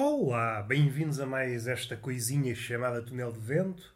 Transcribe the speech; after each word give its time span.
Olá, 0.00 0.62
bem-vindos 0.62 1.18
a 1.18 1.26
mais 1.26 1.66
esta 1.66 1.96
coisinha 1.96 2.54
chamada 2.54 3.02
Túnel 3.02 3.32
de 3.32 3.40
Vento. 3.40 3.92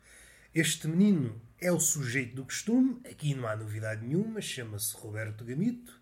Este 0.52 0.88
menino 0.88 1.40
é 1.60 1.70
o 1.70 1.78
sujeito 1.78 2.34
do 2.34 2.44
costume, 2.44 3.00
aqui 3.08 3.36
não 3.36 3.46
há 3.46 3.54
novidade 3.54 4.04
nenhuma, 4.04 4.40
chama-se 4.40 4.96
Roberto 4.96 5.44
Gamito. 5.44 5.96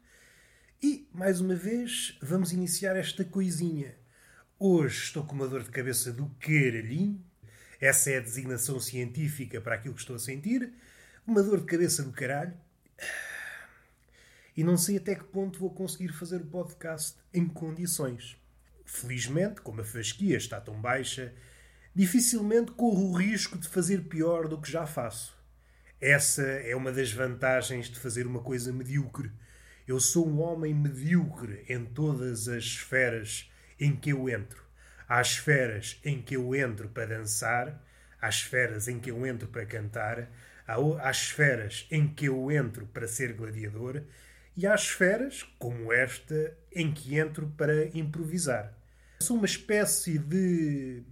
E, 0.83 1.07
mais 1.13 1.43
uma 1.43 1.55
vez, 1.55 2.17
vamos 2.23 2.51
iniciar 2.51 2.97
esta 2.97 3.27
coisinha. 3.27 3.95
Hoje 4.59 5.03
estou 5.03 5.23
com 5.23 5.35
uma 5.35 5.47
dor 5.47 5.65
de 5.65 5.71
cabeça 5.71 6.11
do 6.11 6.35
caralhinho. 6.41 7.23
Essa 7.79 8.13
é 8.13 8.17
a 8.17 8.23
designação 8.23 8.81
científica 8.81 9.61
para 9.61 9.75
aquilo 9.75 9.93
que 9.93 10.01
estou 10.01 10.17
a 10.17 10.19
sentir. 10.19 10.73
Uma 11.27 11.43
dor 11.43 11.61
de 11.61 11.67
cabeça 11.67 12.03
do 12.03 12.11
caralho. 12.11 12.57
E 14.57 14.65
não 14.65 14.79
sei 14.79 14.97
até 14.97 15.15
que 15.15 15.25
ponto 15.25 15.59
vou 15.59 15.69
conseguir 15.69 16.15
fazer 16.15 16.41
o 16.41 16.47
podcast 16.47 17.19
em 17.35 17.47
condições. 17.47 18.40
Felizmente, 18.93 19.61
como 19.61 19.81
a 19.81 19.85
fasquia 19.85 20.37
está 20.37 20.61
tão 20.61 20.75
baixa, 20.75 21.33
dificilmente 21.95 22.73
corro 22.73 23.11
o 23.11 23.17
risco 23.17 23.57
de 23.57 23.69
fazer 23.69 24.03
pior 24.03 24.49
do 24.49 24.61
que 24.61 24.71
já 24.71 24.85
faço. 24.85 25.35
Essa 26.01 26.43
é 26.43 26.75
uma 26.75 26.91
das 26.91 27.13
vantagens 27.13 27.89
de 27.89 27.99
fazer 27.99 28.27
uma 28.27 28.41
coisa 28.41 28.73
medíocre. 28.73 29.31
Eu 29.87 30.01
sou 30.01 30.29
um 30.29 30.41
homem 30.41 30.75
medíocre 30.75 31.65
em 31.69 31.85
todas 31.85 32.49
as 32.49 32.65
esferas 32.65 33.51
em 33.79 33.95
que 33.95 34.11
eu 34.11 34.29
entro. 34.29 34.63
Há 35.09 35.21
esferas 35.23 35.99
em 36.05 36.21
que 36.21 36.37
eu 36.37 36.55
entro 36.55 36.89
para 36.89 37.17
dançar, 37.17 37.83
há 38.21 38.29
esferas 38.29 38.89
em 38.89 38.99
que 38.99 39.13
eu 39.13 39.25
entro 39.25 39.47
para 39.47 39.65
cantar, 39.65 40.29
há 40.67 41.11
esferas 41.11 41.87
em 41.93 42.09
que 42.09 42.27
eu 42.27 42.51
entro 42.51 42.87
para 42.89 43.07
ser 43.07 43.35
gladiador 43.35 44.03
e 44.57 44.67
há 44.67 44.75
esferas, 44.75 45.45
como 45.59 45.93
esta, 45.93 46.55
em 46.75 46.93
que 46.93 47.17
entro 47.17 47.47
para 47.57 47.87
improvisar. 47.97 48.80
Sou 49.23 49.37
uma 49.37 49.45
espécie 49.45 50.19
de. 50.19 51.03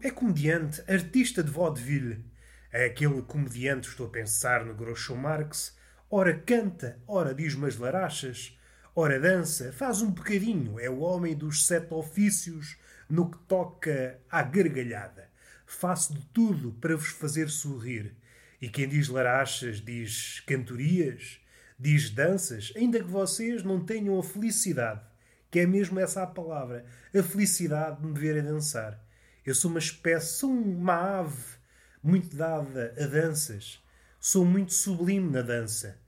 É 0.00 0.08
comediante, 0.08 0.80
artista 0.88 1.42
de 1.42 1.50
vaudeville. 1.50 2.24
É 2.70 2.84
aquele 2.84 3.22
comediante, 3.22 3.88
estou 3.88 4.06
a 4.06 4.10
pensar 4.10 4.64
no 4.64 4.72
Groucho 4.72 5.16
Marx, 5.16 5.76
ora 6.08 6.32
canta, 6.32 7.02
ora 7.08 7.34
diz 7.34 7.54
umas 7.54 7.76
larachas, 7.76 8.56
ora 8.94 9.18
dança, 9.18 9.72
faz 9.72 10.00
um 10.00 10.12
bocadinho, 10.12 10.78
é 10.78 10.88
o 10.88 11.00
homem 11.00 11.36
dos 11.36 11.66
sete 11.66 11.92
ofícios 11.92 12.78
no 13.08 13.28
que 13.28 13.38
toca 13.48 14.20
à 14.30 14.44
gargalhada. 14.44 15.28
Faço 15.66 16.14
de 16.14 16.24
tudo 16.26 16.70
para 16.80 16.96
vos 16.96 17.08
fazer 17.08 17.50
sorrir. 17.50 18.14
E 18.62 18.68
quem 18.68 18.88
diz 18.88 19.08
larachas 19.08 19.80
diz 19.80 20.38
cantorias, 20.46 21.40
diz 21.76 22.10
danças, 22.10 22.72
ainda 22.76 23.00
que 23.00 23.10
vocês 23.10 23.64
não 23.64 23.84
tenham 23.84 24.16
a 24.20 24.22
felicidade 24.22 25.09
que 25.50 25.60
é 25.60 25.66
mesmo 25.66 25.98
essa 25.98 26.22
a 26.22 26.26
palavra, 26.26 26.84
a 27.14 27.22
felicidade 27.22 28.00
de 28.00 28.06
me 28.06 28.18
verem 28.18 28.42
dançar. 28.42 29.02
Eu 29.44 29.54
sou 29.54 29.70
uma 29.70 29.80
espécie, 29.80 30.38
sou 30.38 30.50
uma 30.50 31.20
ave 31.20 31.58
muito 32.02 32.36
dada 32.36 32.94
a 32.98 33.06
danças. 33.06 33.82
Sou 34.18 34.44
muito 34.44 34.72
sublime 34.74 35.30
na 35.30 35.42
dança. 35.42 35.98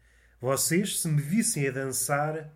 Vocês, 0.40 1.00
se 1.00 1.08
me 1.08 1.20
vissem 1.20 1.66
a 1.66 1.70
dançar, 1.70 2.52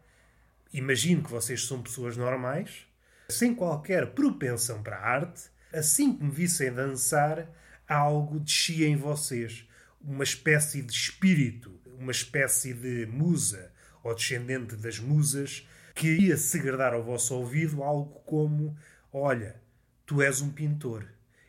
imagino 0.72 1.22
que 1.22 1.30
vocês 1.30 1.64
são 1.66 1.82
pessoas 1.82 2.16
normais, 2.16 2.86
sem 3.28 3.54
qualquer 3.54 4.12
propensão 4.12 4.82
para 4.82 4.96
a 4.96 5.06
arte, 5.06 5.44
assim 5.72 6.16
que 6.16 6.24
me 6.24 6.30
vissem 6.30 6.72
dançar, 6.72 7.48
algo 7.88 8.38
descia 8.38 8.86
em 8.86 8.96
vocês. 8.96 9.66
Uma 10.00 10.24
espécie 10.24 10.82
de 10.82 10.92
espírito, 10.92 11.80
uma 11.98 12.12
espécie 12.12 12.74
de 12.74 13.06
musa, 13.06 13.72
ou 14.02 14.14
descendente 14.14 14.76
das 14.76 14.98
musas, 14.98 15.66
que 15.96 16.08
ia 16.08 16.36
segredar 16.36 16.92
ao 16.92 17.02
vosso 17.02 17.34
ouvido 17.34 17.82
algo 17.82 18.20
como: 18.26 18.76
Olha, 19.10 19.56
tu 20.04 20.22
és 20.22 20.42
um 20.42 20.50
pintor. 20.50 21.08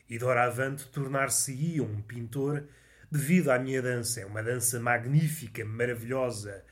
E 0.10 0.18
doravante 0.18 0.88
tornar-se-ia 0.88 1.84
um 1.84 2.02
pintor 2.02 2.64
devido 3.12 3.50
à 3.50 3.60
minha 3.60 3.82
dança. 3.82 4.22
É 4.22 4.26
uma 4.26 4.42
dança 4.42 4.80
magnífica, 4.80 5.66
maravilhosa, 5.66 6.64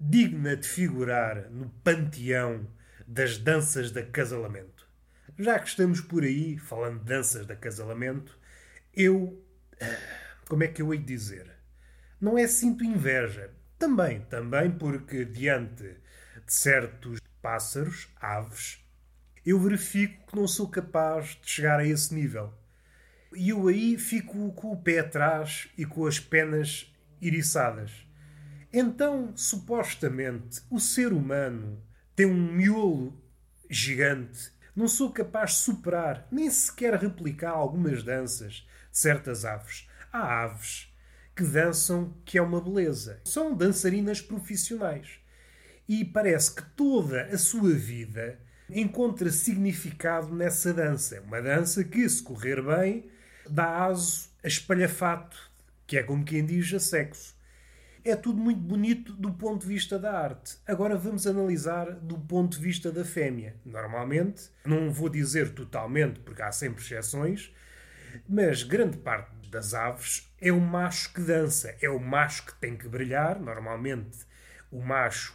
digna 0.00 0.56
de 0.56 0.66
figurar 0.66 1.50
no 1.50 1.68
panteão 1.84 2.66
das 3.06 3.36
danças 3.36 3.90
de 3.90 4.00
acasalamento. 4.00 4.88
Já 5.38 5.58
que 5.58 5.68
estamos 5.68 6.00
por 6.00 6.24
aí, 6.24 6.56
falando 6.56 7.00
de 7.00 7.04
danças 7.04 7.46
de 7.46 7.52
acasalamento, 7.52 8.38
eu. 8.94 9.44
Como 10.48 10.64
é 10.64 10.68
que 10.68 10.80
eu 10.80 10.94
hei 10.94 10.98
de 10.98 11.04
dizer? 11.04 11.50
Não 12.18 12.38
é 12.38 12.46
sinto 12.46 12.82
inveja. 12.82 13.50
Também, 13.78 14.20
também 14.22 14.70
porque 14.70 15.26
diante 15.26 16.05
de 16.44 16.52
certos 16.52 17.20
pássaros, 17.40 18.08
aves, 18.20 18.84
eu 19.44 19.60
verifico 19.60 20.26
que 20.26 20.36
não 20.36 20.48
sou 20.48 20.68
capaz 20.68 21.38
de 21.40 21.48
chegar 21.48 21.78
a 21.78 21.86
esse 21.86 22.12
nível. 22.12 22.52
E 23.34 23.50
eu 23.50 23.68
aí 23.68 23.96
fico 23.96 24.52
com 24.52 24.72
o 24.72 24.82
pé 24.82 24.98
atrás 24.98 25.68
e 25.78 25.84
com 25.84 26.06
as 26.06 26.18
penas 26.18 26.92
iriçadas. 27.20 27.92
Então, 28.72 29.32
supostamente, 29.36 30.60
o 30.68 30.80
ser 30.80 31.12
humano 31.12 31.80
tem 32.14 32.26
um 32.26 32.52
miolo 32.52 33.22
gigante. 33.70 34.50
Não 34.74 34.88
sou 34.88 35.12
capaz 35.12 35.52
de 35.52 35.56
superar, 35.58 36.26
nem 36.30 36.50
sequer 36.50 36.94
replicar 36.94 37.52
algumas 37.52 38.02
danças 38.02 38.66
de 38.90 38.98
certas 38.98 39.44
aves. 39.44 39.88
Há 40.12 40.42
aves 40.42 40.92
que 41.34 41.44
dançam 41.44 42.16
que 42.24 42.38
é 42.38 42.42
uma 42.42 42.60
beleza. 42.60 43.20
São 43.24 43.54
dançarinas 43.54 44.20
profissionais 44.20 45.20
e 45.88 46.04
parece 46.04 46.54
que 46.54 46.62
toda 46.70 47.22
a 47.26 47.38
sua 47.38 47.72
vida 47.72 48.38
encontra 48.68 49.30
significado 49.30 50.34
nessa 50.34 50.72
dança. 50.72 51.20
Uma 51.20 51.40
dança 51.40 51.84
que, 51.84 52.08
se 52.08 52.22
correr 52.22 52.60
bem, 52.62 53.08
dá 53.48 53.84
aso 53.84 54.28
a 54.42 54.48
espalhafato, 54.48 55.50
que 55.86 55.96
é 55.96 56.02
como 56.02 56.24
quem 56.24 56.44
diz 56.44 56.72
a 56.74 56.80
sexo. 56.80 57.36
É 58.04 58.14
tudo 58.14 58.40
muito 58.40 58.60
bonito 58.60 59.12
do 59.14 59.32
ponto 59.32 59.62
de 59.62 59.66
vista 59.66 59.98
da 59.98 60.12
arte. 60.12 60.58
Agora 60.66 60.96
vamos 60.96 61.26
analisar 61.26 61.90
do 61.92 62.16
ponto 62.16 62.56
de 62.56 62.62
vista 62.62 62.92
da 62.92 63.04
fêmea. 63.04 63.56
Normalmente, 63.64 64.48
não 64.64 64.92
vou 64.92 65.08
dizer 65.08 65.50
totalmente, 65.50 66.20
porque 66.20 66.42
há 66.42 66.52
sempre 66.52 66.82
exceções, 66.82 67.52
mas 68.28 68.62
grande 68.62 68.96
parte 68.98 69.50
das 69.50 69.74
aves 69.74 70.32
é 70.40 70.52
o 70.52 70.60
macho 70.60 71.12
que 71.12 71.20
dança, 71.20 71.74
é 71.80 71.88
o 71.88 71.98
macho 71.98 72.46
que 72.46 72.54
tem 72.56 72.76
que 72.76 72.88
brilhar. 72.88 73.40
Normalmente, 73.40 74.18
o 74.70 74.80
macho 74.80 75.34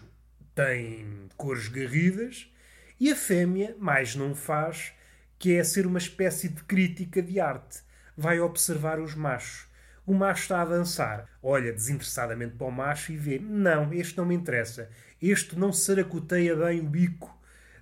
tem 0.53 1.29
cores 1.38 1.67
garridas 1.67 2.51
e 3.00 3.12
a 3.12 3.16
fêmea 3.16 3.75
mais 3.79 4.16
não 4.16 4.35
faz, 4.35 4.94
que 5.39 5.56
é 5.56 5.63
ser 5.63 5.88
uma 5.88 5.97
espécie 5.97 6.50
de 6.50 6.63
crítica 6.63 7.22
de 7.22 7.39
arte. 7.39 7.79
Vai 8.16 8.39
observar 8.39 9.00
os 9.00 9.16
machos. 9.16 9.67
O 10.06 10.13
macho 10.13 10.41
está 10.41 10.61
a 10.61 10.66
dançar, 10.66 11.29
olha 11.41 11.72
desinteressadamente 11.72 12.56
para 12.56 12.67
o 12.67 12.72
macho 12.72 13.11
e 13.11 13.17
vê: 13.17 13.40
não, 13.40 13.94
este 13.94 14.17
não 14.17 14.25
me 14.25 14.35
interessa, 14.35 14.90
este 15.22 15.57
não 15.57 15.72
saracoteia 15.72 16.56
bem 16.56 16.79
o 16.79 16.84
bico, 16.84 17.35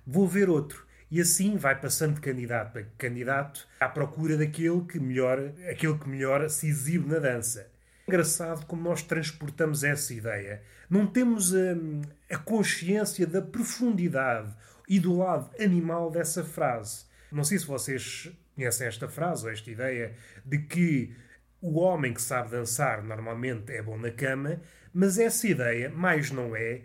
vou 0.06 0.28
ver 0.28 0.48
outro. 0.48 0.86
E 1.10 1.20
assim 1.20 1.56
vai 1.56 1.78
passando 1.78 2.14
de 2.14 2.20
candidato 2.20 2.78
a 2.78 2.84
candidato 2.96 3.66
à 3.80 3.88
procura 3.88 4.36
daquele 4.36 4.82
que 4.82 5.00
melhor, 5.00 5.52
aquele 5.68 5.98
que 5.98 6.08
melhor 6.08 6.48
se 6.48 6.68
exibe 6.68 7.08
na 7.08 7.18
dança 7.18 7.68
engraçado 8.06 8.66
como 8.66 8.82
nós 8.82 9.02
transportamos 9.02 9.84
essa 9.84 10.12
ideia. 10.12 10.62
Não 10.88 11.06
temos 11.06 11.54
a, 11.54 11.74
hum, 11.74 12.02
a 12.30 12.36
consciência 12.36 13.26
da 13.26 13.40
profundidade 13.40 14.54
e 14.88 14.98
do 14.98 15.16
lado 15.16 15.50
animal 15.60 16.10
dessa 16.10 16.42
frase. 16.42 17.04
Não 17.30 17.44
sei 17.44 17.58
se 17.58 17.66
vocês 17.66 18.30
conhecem 18.54 18.86
esta 18.86 19.08
frase 19.08 19.44
ou 19.44 19.52
esta 19.52 19.70
ideia 19.70 20.14
de 20.44 20.58
que 20.58 21.14
o 21.60 21.78
homem 21.78 22.12
que 22.12 22.22
sabe 22.22 22.50
dançar 22.50 23.02
normalmente 23.02 23.72
é 23.72 23.82
bom 23.82 23.96
na 23.96 24.10
cama, 24.10 24.60
mas 24.92 25.18
essa 25.18 25.46
ideia, 25.46 25.88
mais 25.88 26.30
não 26.30 26.56
é, 26.56 26.82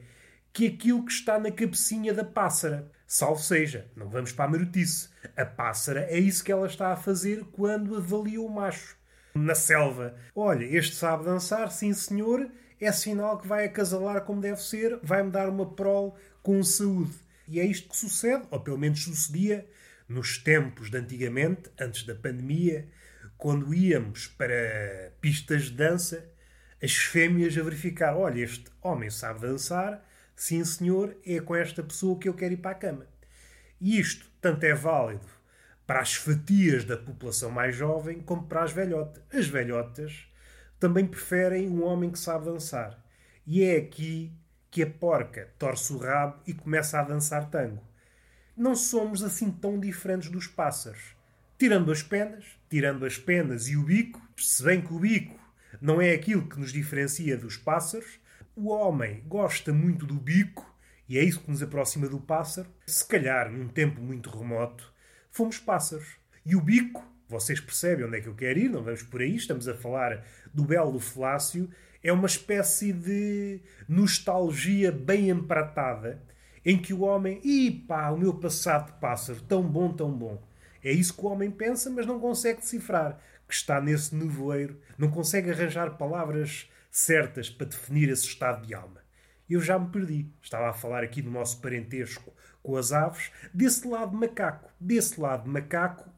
que 0.54 0.68
aquilo 0.68 1.04
que 1.04 1.12
está 1.12 1.40
na 1.40 1.52
cabecinha 1.52 2.14
da 2.14 2.24
pássara. 2.24 2.90
Salvo 3.08 3.42
seja, 3.42 3.88
não 3.96 4.08
vamos 4.08 4.32
para 4.32 4.46
a 4.46 4.48
marotice. 4.48 5.10
A 5.36 5.46
pássara 5.46 6.02
é 6.10 6.20
isso 6.20 6.44
que 6.44 6.52
ela 6.52 6.68
está 6.68 6.94
a 6.94 6.96
fazer 6.96 7.44
quando 7.52 7.98
avalia 7.98 8.42
o 8.42 8.50
macho 8.50 8.96
na 9.36 9.54
selva. 9.54 10.16
Olha, 10.34 10.64
este 10.66 10.96
sabe 10.96 11.26
dançar, 11.26 11.70
sim 11.72 11.94
senhor, 11.94 12.50
é 12.80 12.92
sinal 12.92 13.38
que 13.38 13.48
vai 13.48 13.66
acasalar 13.66 14.22
como 14.22 14.42
deve 14.42 14.62
ser, 14.62 14.98
vai-me 15.04 15.30
dar 15.30 15.50
uma 15.50 15.76
prole 15.76 16.14
com 16.42 16.64
saúde. 16.64 17.14
E 17.48 17.60
é 17.60 17.66
isto 17.66 17.90
que 17.90 17.98
sucede, 17.98 18.46
ou 18.50 18.60
pelo 18.60 18.78
menos 18.78 19.04
sucedia, 19.04 19.68
nos 20.08 20.38
tempos 20.38 20.90
de 20.90 20.98
antigamente, 20.98 21.70
antes 21.80 22.04
da 22.04 22.16
pandemia, 22.16 22.88
quando 23.38 23.74
íamos 23.74 24.28
para 24.28 25.12
pistas 25.20 25.64
de 25.64 25.72
dança, 25.72 26.26
as 26.82 26.96
fêmeas 26.96 27.58
a 27.58 27.64
verificar: 27.64 28.16
olha, 28.16 28.40
este 28.42 28.66
homem 28.82 29.10
sabe 29.10 29.42
dançar, 29.42 30.04
sim 30.36 30.64
senhor, 30.64 31.16
é 31.26 31.40
com 31.40 31.56
esta 31.56 31.84
pessoa 31.84 32.18
que 32.18 32.30
eu 32.30 32.34
quero 32.34 32.54
ir 32.54 32.58
para 32.58 32.72
a 32.72 32.76
cama. 32.76 33.08
E 33.82 34.00
isto 34.00 34.26
tanto 34.40 34.64
é 34.64 34.74
válido 34.74 35.28
para 35.86 36.00
as 36.00 36.16
fatias 36.16 36.84
da 36.84 36.98
população 36.98 37.52
mais 37.52 37.76
jovem 37.76 38.20
como 38.20 38.48
para 38.48 38.64
as 38.64 38.72
velhotas. 38.72 39.24
As 39.32 39.48
velhotas 39.48 40.28
também 40.80 41.06
preferem 41.06 41.70
um 41.70 41.84
homem 41.84 42.10
que 42.10 42.20
sabe 42.20 42.46
dançar. 42.46 43.04
E 43.46 43.64
é 43.64 43.78
aqui 43.78 44.32
que 44.72 44.84
a 44.84 44.90
porca 44.90 45.50
torce 45.58 45.94
o 45.94 45.98
rabo 45.98 46.42
e 46.46 46.54
começa 46.54 47.00
a 47.00 47.04
dançar 47.04 47.50
tango. 47.50 47.82
não 48.58 48.76
somos 48.76 49.22
assim 49.22 49.52
tão 49.52 49.80
diferentes 49.80 50.30
dos 50.30 50.48
pássaros. 50.48 51.16
Tirando 51.58 51.92
as 51.92 52.02
penas, 52.02 52.46
tirando 52.70 53.06
as 53.06 53.18
penas 53.18 53.68
e 53.68 53.78
o 53.78 53.84
bico, 53.84 54.22
se 54.38 54.64
bem 54.64 54.82
que 54.82 54.94
o 54.94 55.00
bico 55.00 55.40
não 55.82 56.02
é 56.02 56.12
aquilo 56.12 56.48
que 56.48 56.60
nos 56.60 56.72
diferencia 56.72 57.38
dos 57.38 57.58
pássaros, 57.58 58.20
o 58.56 58.70
homem 58.70 59.24
gosta 59.28 59.74
muito 59.74 60.06
do 60.06 60.16
bico 60.16 60.66
e 61.08 61.18
é 61.18 61.24
isso 61.24 61.42
que 61.42 61.52
nos 61.52 61.62
aproxima 61.62 62.08
do 62.08 62.20
pássaro. 62.20 62.70
Se 62.88 63.06
calhar, 63.06 63.52
num 63.52 63.68
tempo 63.68 64.02
muito 64.02 64.30
remoto, 64.30 64.94
fomos 65.36 65.58
pássaros. 65.58 66.16
E 66.46 66.56
o 66.56 66.62
bico, 66.62 67.06
vocês 67.28 67.60
percebem 67.60 68.06
onde 68.06 68.18
é 68.18 68.22
que 68.22 68.28
eu 68.28 68.36
quero 68.36 68.58
ir, 68.58 68.70
não 68.70 68.82
vamos 68.82 69.04
por 69.04 69.22
aí, 69.22 69.36
estamos 69.36 69.68
a 69.68 69.76
falar 69.76 70.26
do 70.54 70.64
belo 70.64 70.98
Flácio, 70.98 71.70
é 72.02 72.14
uma 72.14 72.26
espécie 72.26 72.94
de 72.94 73.60
nostalgia 73.86 74.94
bem 74.94 75.30
empratada 75.30 76.24
em 76.64 76.82
que 76.82 76.94
o 76.94 77.02
homem, 77.02 77.42
e 77.44 77.70
pá, 77.70 78.12
o 78.12 78.18
meu 78.18 78.34
passado 78.36 78.94
de 78.94 79.00
pássaro, 79.02 79.42
tão 79.42 79.62
bom, 79.62 79.92
tão 79.92 80.10
bom. 80.10 80.42
É 80.82 80.92
isso 80.92 81.14
que 81.14 81.26
o 81.26 81.28
homem 81.28 81.52
pensa, 81.52 81.90
mas 81.90 82.06
não 82.06 82.18
consegue 82.18 82.62
decifrar, 82.62 83.20
que 83.46 83.54
está 83.54 83.82
nesse 83.82 84.16
nevoeiro, 84.16 84.80
não 84.98 85.12
consegue 85.12 85.52
arranjar 85.52 85.98
palavras 85.98 86.72
certas 86.90 87.50
para 87.50 87.68
definir 87.68 88.08
esse 88.08 88.26
estado 88.26 88.66
de 88.66 88.74
alma. 88.74 89.02
Eu 89.50 89.60
já 89.60 89.78
me 89.78 89.90
perdi. 89.90 90.32
Estava 90.42 90.70
a 90.70 90.74
falar 90.74 91.04
aqui 91.04 91.22
do 91.22 91.30
nosso 91.30 91.60
parentesco 91.60 92.35
com 92.66 92.76
as 92.76 92.92
aves, 92.92 93.32
desse 93.54 93.88
lado 93.88 94.18
macaco, 94.18 94.72
desse 94.80 95.22
lado 95.22 95.48
macaco 95.48 96.10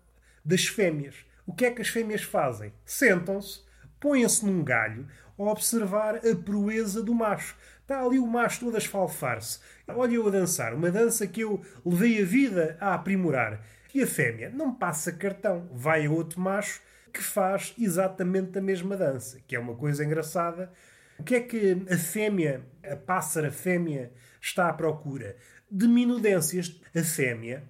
das 0.44 0.66
fêmeas. 0.66 1.16
O 1.46 1.54
que 1.54 1.66
é 1.66 1.72
que 1.72 1.82
as 1.82 1.90
fêmeas 1.90 2.24
fazem? 2.24 2.72
Sentam-se, 2.86 3.62
põem-se 4.00 4.46
num 4.46 4.64
galho 4.64 5.06
a 5.38 5.44
observar 5.44 6.16
a 6.16 6.36
proeza 6.36 7.04
do 7.04 7.14
macho. 7.14 7.58
Está 7.82 8.02
ali 8.02 8.18
o 8.18 8.26
macho 8.26 8.62
todo 8.62 8.76
a 8.76 8.78
esfalfar-se. 8.78 9.60
Olha 9.88 10.16
eu 10.16 10.28
a 10.28 10.32
dançar, 10.32 10.74
uma 10.74 10.90
dança 10.90 11.28
que 11.28 11.42
eu 11.42 11.62
levei 11.86 12.22
a 12.22 12.26
vida 12.26 12.78
a 12.80 12.94
aprimorar. 12.94 13.62
E 13.94 14.02
a 14.02 14.08
fêmea 14.08 14.50
não 14.50 14.74
passa 14.74 15.12
cartão, 15.12 15.70
vai 15.74 16.06
a 16.06 16.12
outro 16.12 16.40
macho 16.40 16.82
que 17.14 17.22
faz 17.22 17.74
exatamente 17.78 18.58
a 18.58 18.62
mesma 18.62 18.96
dança, 18.96 19.40
que 19.48 19.56
é 19.56 19.60
uma 19.60 19.76
coisa 19.76 20.06
engraçada. 20.06 20.72
O 21.18 21.24
que 21.24 21.36
é 21.36 21.40
que 21.42 21.86
a 21.90 21.98
fêmea, 21.98 22.62
a 22.84 22.96
pássara 22.96 23.52
fêmea, 23.52 24.12
está 24.40 24.70
à 24.70 24.74
procura? 24.74 25.36
De 25.70 25.88
minudências. 25.88 26.80
A 26.96 27.04
fêmea, 27.04 27.64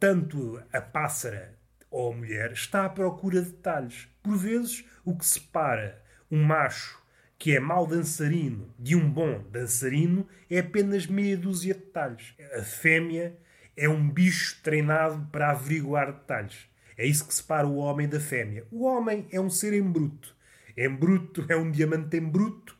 tanto 0.00 0.62
a 0.72 0.80
pássara 0.80 1.54
ou 1.90 2.12
a 2.12 2.16
mulher, 2.16 2.52
está 2.52 2.86
à 2.86 2.88
procura 2.88 3.42
de 3.42 3.50
detalhes. 3.50 4.08
Por 4.22 4.36
vezes, 4.36 4.84
o 5.04 5.16
que 5.16 5.26
separa 5.26 6.02
um 6.30 6.42
macho 6.42 6.98
que 7.38 7.54
é 7.54 7.60
mau 7.60 7.86
dançarino 7.86 8.74
de 8.78 8.96
um 8.96 9.08
bom 9.08 9.44
dançarino 9.50 10.26
é 10.50 10.58
apenas 10.58 11.06
meia 11.06 11.36
dúzia 11.36 11.74
de 11.74 11.80
detalhes. 11.80 12.34
A 12.54 12.62
fêmea 12.62 13.38
é 13.76 13.88
um 13.88 14.10
bicho 14.10 14.60
treinado 14.62 15.28
para 15.30 15.50
averiguar 15.50 16.12
detalhes. 16.12 16.68
É 16.96 17.06
isso 17.06 17.26
que 17.26 17.34
separa 17.34 17.66
o 17.66 17.76
homem 17.76 18.08
da 18.08 18.18
fêmea. 18.18 18.66
O 18.72 18.84
homem 18.84 19.28
é 19.30 19.40
um 19.40 19.48
ser 19.48 19.72
em 19.72 19.82
bruto. 19.82 20.34
Em 20.76 20.88
bruto 20.88 21.46
é 21.48 21.56
um 21.56 21.70
diamante 21.70 22.16
em 22.16 22.24
bruto. 22.24 22.76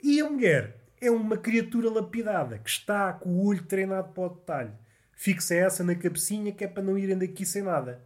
E 0.00 0.20
a 0.20 0.30
mulher 0.30 0.77
é 1.00 1.10
uma 1.10 1.36
criatura 1.36 1.90
lapidada 1.90 2.58
que 2.58 2.70
está 2.70 3.12
com 3.12 3.30
o 3.30 3.46
olho 3.46 3.62
treinado 3.64 4.12
para 4.12 4.24
o 4.24 4.28
detalhe. 4.28 4.72
Fixem 5.12 5.58
essa 5.58 5.82
na 5.82 5.94
cabecinha 5.94 6.52
que 6.52 6.64
é 6.64 6.68
para 6.68 6.82
não 6.82 6.96
irem 6.98 7.18
daqui 7.18 7.44
sem 7.44 7.62
nada. 7.62 8.00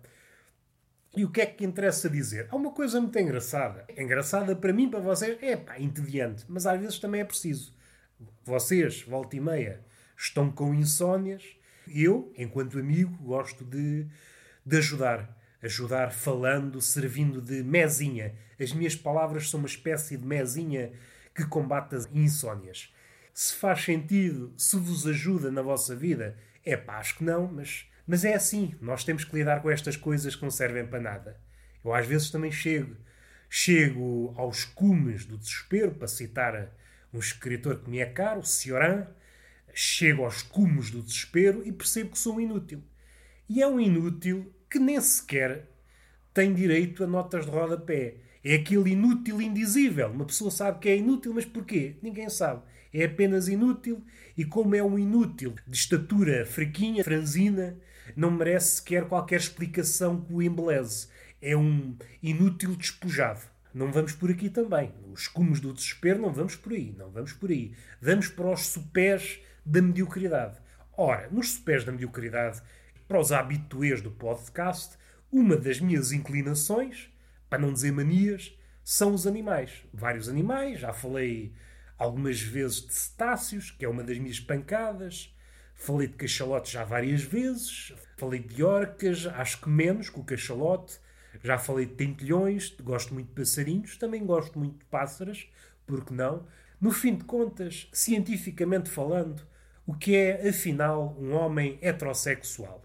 E 1.14 1.24
o 1.24 1.30
que 1.30 1.42
é 1.42 1.46
que 1.46 1.64
interessa 1.64 2.08
dizer? 2.08 2.48
Há 2.50 2.56
uma 2.56 2.72
coisa 2.72 2.98
muito 2.98 3.18
engraçada. 3.18 3.84
Engraçada 3.98 4.56
para 4.56 4.72
mim, 4.72 4.88
para 4.88 5.00
vocês, 5.00 5.36
é 5.42 5.56
pá, 5.56 5.78
entediante, 5.78 6.44
mas 6.48 6.66
às 6.66 6.80
vezes 6.80 6.98
também 6.98 7.20
é 7.20 7.24
preciso. 7.24 7.74
Vocês, 8.44 9.02
volta 9.02 9.36
e 9.36 9.40
meia, 9.40 9.84
estão 10.16 10.50
com 10.50 10.74
insónias. 10.74 11.44
Eu, 11.86 12.32
enquanto 12.36 12.78
amigo, 12.78 13.14
gosto 13.22 13.62
de, 13.62 14.06
de 14.64 14.76
ajudar. 14.78 15.36
Ajudar 15.62 16.12
falando, 16.12 16.80
servindo 16.80 17.42
de 17.42 17.62
mesinha. 17.62 18.34
As 18.58 18.72
minhas 18.72 18.96
palavras 18.96 19.50
são 19.50 19.60
uma 19.60 19.66
espécie 19.66 20.16
de 20.16 20.26
mesinha 20.26 20.92
que 21.34 21.46
combate 21.46 21.94
as 21.94 22.08
insónias. 22.12 22.92
Se 23.32 23.54
faz 23.54 23.84
sentido, 23.84 24.52
se 24.56 24.76
vos 24.76 25.06
ajuda 25.06 25.50
na 25.50 25.62
vossa 25.62 25.96
vida, 25.96 26.36
é 26.64 26.76
pá, 26.76 26.98
acho 26.98 27.16
que 27.18 27.24
não, 27.24 27.46
mas 27.50 27.86
mas 28.06 28.24
é 28.24 28.34
assim, 28.34 28.74
nós 28.80 29.04
temos 29.04 29.24
que 29.24 29.36
lidar 29.36 29.62
com 29.62 29.70
estas 29.70 29.96
coisas 29.96 30.34
que 30.34 30.42
não 30.42 30.50
servem 30.50 30.86
para 30.86 31.00
nada. 31.00 31.40
Eu 31.84 31.94
às 31.94 32.06
vezes 32.06 32.30
também 32.30 32.50
chego, 32.50 32.96
chego 33.48 34.34
aos 34.36 34.64
cumes 34.64 35.24
do 35.24 35.38
desespero, 35.38 35.94
para 35.94 36.08
citar 36.08 36.74
um 37.12 37.18
escritor 37.18 37.80
que 37.80 37.90
me 37.90 37.98
é 38.00 38.06
caro, 38.06 38.44
Cioran, 38.44 39.06
chego 39.72 40.24
aos 40.24 40.42
cumes 40.42 40.90
do 40.90 41.02
desespero 41.02 41.66
e 41.66 41.72
percebo 41.72 42.10
que 42.10 42.18
sou 42.18 42.36
um 42.36 42.40
inútil. 42.40 42.82
E 43.48 43.62
é 43.62 43.66
um 43.66 43.80
inútil 43.80 44.52
que 44.68 44.78
nem 44.78 45.00
sequer 45.00 45.68
tem 46.34 46.54
direito 46.54 47.04
a 47.04 47.06
notas 47.06 47.44
de 47.44 47.50
rodapé. 47.50 48.16
É 48.44 48.54
aquele 48.54 48.90
inútil 48.90 49.40
indizível. 49.40 50.08
Uma 50.10 50.24
pessoa 50.24 50.50
sabe 50.50 50.80
que 50.80 50.88
é 50.88 50.96
inútil, 50.96 51.32
mas 51.32 51.44
porquê? 51.44 51.96
Ninguém 52.02 52.28
sabe. 52.28 52.62
É 52.92 53.04
apenas 53.04 53.48
inútil 53.48 54.04
e, 54.36 54.44
como 54.44 54.74
é 54.74 54.82
um 54.82 54.98
inútil 54.98 55.54
de 55.66 55.76
estatura 55.76 56.44
fraquinha, 56.44 57.04
franzina, 57.04 57.78
não 58.16 58.30
merece 58.30 58.76
sequer 58.76 59.06
qualquer 59.06 59.40
explicação 59.40 60.20
que 60.20 60.32
o 60.32 60.42
embeleze. 60.42 61.08
É 61.40 61.56
um 61.56 61.96
inútil 62.22 62.76
despojado. 62.76 63.40
Não 63.72 63.90
vamos 63.90 64.12
por 64.12 64.30
aqui 64.30 64.50
também. 64.50 64.92
Os 65.12 65.28
cumos 65.28 65.60
do 65.60 65.72
desespero 65.72 66.20
não 66.20 66.32
vamos 66.32 66.56
por 66.56 66.72
aí. 66.72 66.94
Não 66.98 67.10
vamos 67.10 67.32
por 67.32 67.50
aí. 67.50 67.72
Vamos 68.00 68.28
para 68.28 68.50
os 68.50 68.66
supés 68.66 69.40
da 69.64 69.80
mediocridade. 69.80 70.58
Ora, 70.96 71.28
nos 71.30 71.52
supés 71.52 71.84
da 71.84 71.92
mediocridade, 71.92 72.60
para 73.08 73.18
os 73.18 73.32
habituês 73.32 74.02
do 74.02 74.10
podcast, 74.10 74.98
uma 75.30 75.56
das 75.56 75.80
minhas 75.80 76.12
inclinações, 76.12 77.11
para 77.52 77.60
não 77.60 77.70
dizer 77.70 77.92
manias, 77.92 78.58
são 78.82 79.12
os 79.12 79.26
animais. 79.26 79.84
Vários 79.92 80.26
animais, 80.26 80.80
já 80.80 80.90
falei 80.90 81.52
algumas 81.98 82.40
vezes 82.40 82.80
de 82.80 82.94
cetáceos, 82.94 83.70
que 83.70 83.84
é 83.84 83.88
uma 83.90 84.02
das 84.02 84.16
minhas 84.16 84.40
pancadas. 84.40 85.36
Falei 85.74 86.08
de 86.08 86.14
cachalotes 86.14 86.72
já 86.72 86.82
várias 86.82 87.22
vezes. 87.22 87.92
Falei 88.16 88.40
de 88.40 88.64
orcas, 88.64 89.26
acho 89.26 89.60
que 89.60 89.68
menos 89.68 90.08
que 90.08 90.18
o 90.18 90.24
cachalote. 90.24 90.98
Já 91.44 91.58
falei 91.58 91.84
de 91.84 91.92
tentilhões, 91.92 92.74
gosto 92.80 93.12
muito 93.12 93.28
de 93.28 93.34
passarinhos, 93.34 93.98
também 93.98 94.24
gosto 94.24 94.58
muito 94.58 94.78
de 94.78 94.84
pássaras, 94.86 95.46
porque 95.86 96.14
não? 96.14 96.46
No 96.80 96.90
fim 96.90 97.16
de 97.16 97.24
contas, 97.24 97.86
cientificamente 97.92 98.88
falando, 98.88 99.46
o 99.86 99.92
que 99.92 100.16
é, 100.16 100.48
afinal, 100.48 101.14
um 101.20 101.34
homem 101.34 101.78
heterossexual? 101.82 102.82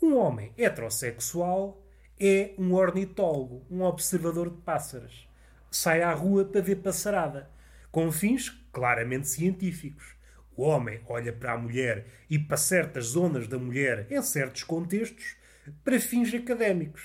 Um 0.00 0.14
homem 0.14 0.52
heterossexual 0.56 1.83
é 2.18 2.54
um 2.58 2.72
ornitólogo, 2.74 3.66
um 3.70 3.82
observador 3.82 4.50
de 4.50 4.58
pássaros. 4.58 5.28
Sai 5.70 6.02
à 6.02 6.12
rua 6.12 6.44
para 6.44 6.60
ver 6.60 6.76
passarada, 6.76 7.50
com 7.90 8.10
fins 8.12 8.50
claramente 8.72 9.28
científicos. 9.28 10.14
O 10.56 10.62
homem 10.62 11.00
olha 11.08 11.32
para 11.32 11.52
a 11.52 11.58
mulher 11.58 12.06
e 12.30 12.38
para 12.38 12.56
certas 12.56 13.06
zonas 13.06 13.48
da 13.48 13.58
mulher 13.58 14.06
em 14.10 14.22
certos 14.22 14.62
contextos 14.62 15.36
para 15.82 15.98
fins 15.98 16.32
académicos. 16.32 17.02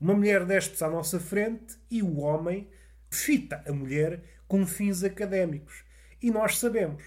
Uma 0.00 0.14
mulher 0.14 0.44
despe-se 0.44 0.84
à 0.84 0.88
nossa 0.88 1.18
frente 1.18 1.78
e 1.90 2.02
o 2.02 2.18
homem 2.18 2.68
fita 3.10 3.62
a 3.66 3.72
mulher 3.72 4.22
com 4.46 4.66
fins 4.66 5.02
académicos. 5.02 5.84
E 6.22 6.30
nós 6.30 6.58
sabemos. 6.58 7.02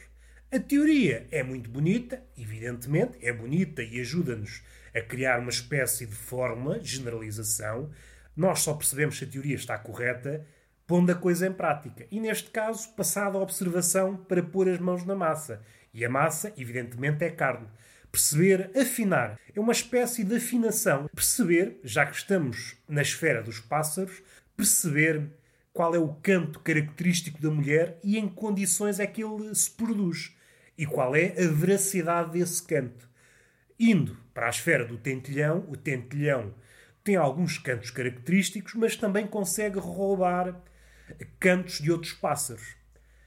A 0.52 0.60
teoria 0.60 1.28
é 1.32 1.42
muito 1.42 1.70
bonita, 1.70 2.24
evidentemente, 2.38 3.18
é 3.22 3.34
bonita 3.34 3.82
e 3.82 4.00
ajuda-nos 4.00 4.64
a 4.96 5.02
criar 5.02 5.40
uma 5.40 5.50
espécie 5.50 6.06
de 6.06 6.16
fórmula, 6.16 6.80
de 6.80 6.90
generalização. 6.90 7.90
Nós 8.36 8.60
só 8.60 8.74
percebemos 8.74 9.18
se 9.18 9.24
a 9.24 9.28
teoria 9.28 9.56
está 9.56 9.78
correta 9.78 10.46
pondo 10.86 11.12
a 11.12 11.16
coisa 11.16 11.48
em 11.48 11.54
prática. 11.54 12.06
E 12.12 12.20
neste 12.20 12.50
caso, 12.50 12.90
passada 12.96 13.38
a 13.38 13.42
observação 13.42 14.16
para 14.16 14.44
pôr 14.44 14.70
as 14.70 14.80
mãos 14.80 15.06
na 15.06 15.16
massa. 15.16 15.62
E 15.94 16.04
a 16.04 16.10
massa, 16.10 16.54
evidentemente, 16.58 17.24
é 17.24 17.30
carne. 17.30 17.68
Perceber, 18.12 18.70
afinar. 18.76 19.40
É 19.56 19.60
uma 19.60 19.72
espécie 19.72 20.24
de 20.24 20.36
afinação. 20.36 21.10
Perceber, 21.14 21.80
já 21.84 22.06
que 22.06 22.16
estamos 22.16 22.76
na 22.88 23.02
esfera 23.02 23.42
dos 23.42 23.60
pássaros, 23.60 24.22
perceber 24.56 25.32
qual 25.72 25.96
é 25.96 26.00
o 26.00 26.14
canto 26.14 26.60
característico 26.60 27.42
da 27.42 27.50
mulher 27.50 27.98
e 28.04 28.18
em 28.18 28.28
que 28.28 28.36
condições 28.36 29.00
é 29.00 29.08
que 29.08 29.24
ele 29.24 29.54
se 29.56 29.72
produz. 29.72 30.36
E 30.78 30.86
qual 30.86 31.16
é 31.16 31.34
a 31.44 31.48
veracidade 31.48 32.34
desse 32.34 32.62
canto. 32.64 33.10
Indo 33.86 34.16
para 34.34 34.46
a 34.46 34.50
esfera 34.50 34.86
do 34.86 34.98
tentilhão, 34.98 35.66
o 35.68 35.76
tentilhão 35.76 36.56
tem 37.04 37.18
alguns 37.18 37.58
cantos 37.58 37.92
característicos, 37.92 38.76
mas 38.76 38.96
também 38.96 39.28
consegue 39.28 39.78
roubar 39.78 40.58
cantos 41.38 41.82
de 41.82 41.92
outros 41.92 42.14
pássaros. 42.14 42.78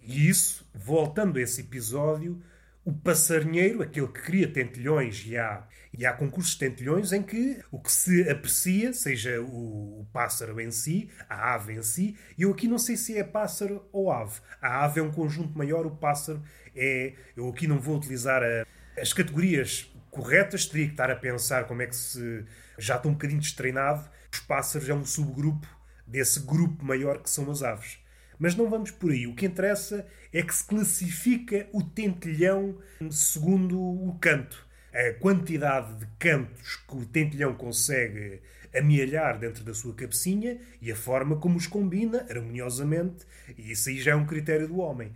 E 0.01 0.31
isso, 0.31 0.67
voltando 0.75 1.39
a 1.39 1.43
esse 1.43 1.61
episódio, 1.61 2.43
o 2.83 2.91
passarinheiro, 2.91 3.83
aquele 3.83 4.07
que 4.07 4.23
cria 4.23 4.49
tentilhões, 4.51 5.27
e 5.27 5.37
há, 5.37 5.69
e 5.93 6.07
há 6.07 6.15
concursos 6.15 6.55
de 6.55 6.61
tentilhões 6.61 7.13
em 7.13 7.23
que 7.23 7.63
o 7.71 7.79
que 7.79 7.93
se 7.93 8.27
aprecia, 8.27 8.95
seja 8.95 9.39
o, 9.43 10.01
o, 10.01 10.09
pássaro 10.11 10.59
em 10.59 10.71
si, 10.71 11.11
a 11.29 11.53
ave 11.53 11.75
em 11.75 11.83
si, 11.83 12.17
eu 12.39 12.51
aqui 12.51 12.67
não 12.67 12.79
sei 12.79 12.97
se 12.97 13.19
é 13.19 13.23
pássaro 13.23 13.87
ou 13.93 14.11
ave. 14.11 14.41
A 14.63 14.87
ave 14.87 15.01
é 15.01 15.03
um 15.03 15.13
conjunto 15.13 15.59
maior, 15.59 15.85
o 15.85 15.91
pássaro 15.91 16.43
é. 16.75 17.13
Eu 17.37 17.47
aqui 17.51 17.67
não 17.67 17.79
vou 17.79 17.99
utilizar 17.99 18.43
a, 18.43 18.67
as 18.99 19.13
categorias 19.13 19.93
corretas, 20.17 20.67
teria 20.67 20.87
que 20.87 20.93
estar 20.93 21.11
a 21.11 21.17
pensar 21.17 21.67
como 21.67 21.83
é 21.83 21.87
que 21.87 21.95
se. 21.95 22.45
Já 22.79 22.97
estou 22.97 23.11
um 23.11 23.15
bocadinho 23.15 23.41
destreinado. 23.41 24.09
Os 24.33 24.41
pássaros 24.41 24.89
é 24.89 24.95
um 24.95 25.05
subgrupo 25.05 25.67
desse 26.07 26.41
grupo 26.41 26.85
maior 26.85 27.23
que 27.23 27.31
são 27.31 27.51
as 27.51 27.63
aves. 27.63 27.99
Mas 28.39 28.55
não 28.55 28.69
vamos 28.69 28.91
por 28.91 29.11
aí. 29.11 29.27
O 29.27 29.35
que 29.35 29.47
interessa 29.47 30.07
é 30.33 30.43
que 30.43 30.55
se 30.55 30.65
classifica 30.65 31.67
o 31.73 31.83
tentilhão 31.83 32.79
segundo 33.11 33.79
o 33.81 34.17
canto. 34.21 34.67
A 34.93 35.13
quantidade 35.21 35.95
de 35.95 36.07
cantos 36.19 36.77
que 36.89 36.97
o 36.97 37.07
tentilhão 37.07 37.55
consegue 37.55 38.41
amealhar 38.75 39.39
dentro 39.39 39.65
da 39.65 39.73
sua 39.73 39.95
cabecinha 39.95 40.59
e 40.81 40.93
a 40.93 40.97
forma 40.97 41.37
como 41.37 41.57
os 41.57 41.67
combina 41.67 42.27
harmoniosamente. 42.29 43.27
E 43.57 43.73
isso 43.73 43.89
aí 43.89 43.99
já 43.99 44.13
é 44.13 44.17
um 44.17 44.27
critério 44.27 44.69
do 44.69 44.79
homem. 44.79 45.13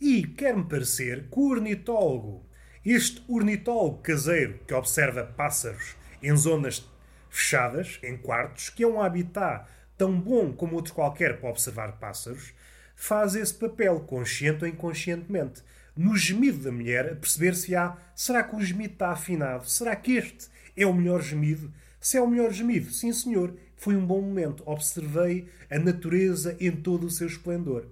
E 0.00 0.26
quer-me 0.26 0.64
parecer 0.64 1.28
que 1.28 1.38
o 1.38 1.50
ornitólogo, 1.50 2.47
este 2.84 3.22
ornitólogo 3.28 3.98
caseiro 3.98 4.58
que 4.66 4.74
observa 4.74 5.24
pássaros 5.24 5.96
em 6.22 6.34
zonas 6.36 6.88
fechadas, 7.28 7.98
em 8.02 8.16
quartos, 8.16 8.70
que 8.70 8.82
é 8.82 8.86
um 8.86 9.00
habitat 9.00 9.68
tão 9.96 10.18
bom 10.18 10.52
como 10.52 10.76
outro 10.76 10.94
qualquer 10.94 11.40
para 11.40 11.50
observar 11.50 11.98
pássaros, 11.98 12.52
faz 12.94 13.34
esse 13.34 13.54
papel, 13.54 14.00
consciente 14.00 14.64
ou 14.64 14.70
inconscientemente. 14.70 15.62
No 15.96 16.16
gemido 16.16 16.58
da 16.58 16.70
mulher, 16.70 17.12
a 17.12 17.16
perceber 17.16 17.54
se 17.54 17.74
há 17.74 17.96
será 18.14 18.42
que 18.42 18.54
o 18.54 18.60
gemido 18.60 18.94
está 18.94 19.10
afinado? 19.10 19.68
Será 19.68 19.94
que 19.96 20.16
este 20.16 20.48
é 20.76 20.86
o 20.86 20.94
melhor 20.94 21.20
gemido? 21.20 21.72
Se 22.00 22.16
é 22.16 22.22
o 22.22 22.28
melhor 22.28 22.52
gemido, 22.52 22.90
sim 22.92 23.12
senhor, 23.12 23.54
foi 23.76 23.96
um 23.96 24.06
bom 24.06 24.20
momento. 24.20 24.62
Observei 24.64 25.48
a 25.68 25.78
natureza 25.78 26.56
em 26.60 26.70
todo 26.70 27.06
o 27.06 27.10
seu 27.10 27.26
esplendor. 27.26 27.86